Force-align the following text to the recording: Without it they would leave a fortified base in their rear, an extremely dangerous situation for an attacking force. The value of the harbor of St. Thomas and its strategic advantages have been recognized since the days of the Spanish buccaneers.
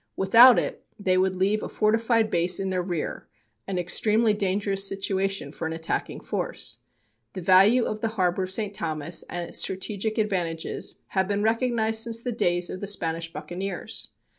Without 0.15 0.57
it 0.57 0.83
they 0.97 1.15
would 1.15 1.35
leave 1.35 1.61
a 1.61 1.69
fortified 1.69 2.31
base 2.31 2.59
in 2.59 2.71
their 2.71 2.81
rear, 2.81 3.27
an 3.67 3.77
extremely 3.77 4.33
dangerous 4.33 4.83
situation 4.87 5.51
for 5.51 5.67
an 5.67 5.73
attacking 5.73 6.19
force. 6.21 6.79
The 7.33 7.41
value 7.41 7.83
of 7.85 8.01
the 8.01 8.07
harbor 8.17 8.41
of 8.41 8.51
St. 8.51 8.73
Thomas 8.73 9.21
and 9.29 9.47
its 9.47 9.59
strategic 9.59 10.17
advantages 10.17 10.95
have 11.09 11.27
been 11.27 11.43
recognized 11.43 12.01
since 12.01 12.19
the 12.19 12.31
days 12.31 12.67
of 12.71 12.79
the 12.81 12.87
Spanish 12.87 13.31
buccaneers. 13.31 14.07